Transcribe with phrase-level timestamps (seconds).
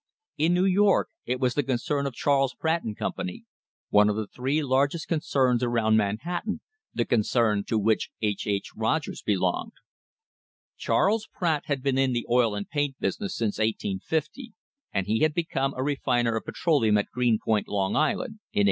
[0.35, 3.45] In New York it was the concern of Charles Pratt and Company,
[3.89, 8.47] one of the three largest concerns around Manhattan the concern to which H.
[8.47, 8.71] H.
[8.75, 9.73] Rogers belonged.
[10.75, 14.53] Charles Pratt had been in the oil and paint business since 1850,
[14.91, 18.59] and he had become a refiner of petroleum at Greenpoint, Long Island, in 1867.